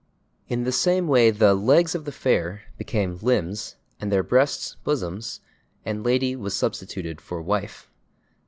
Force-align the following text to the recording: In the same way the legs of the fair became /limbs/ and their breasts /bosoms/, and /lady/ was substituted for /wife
In 0.49 0.63
the 0.63 0.71
same 0.71 1.07
way 1.07 1.29
the 1.29 1.53
legs 1.53 1.93
of 1.93 2.05
the 2.05 2.11
fair 2.11 2.63
became 2.75 3.19
/limbs/ 3.19 3.75
and 3.99 4.11
their 4.11 4.23
breasts 4.23 4.75
/bosoms/, 4.83 5.41
and 5.85 6.03
/lady/ 6.03 6.35
was 6.35 6.55
substituted 6.55 7.21
for 7.21 7.43
/wife 7.43 7.85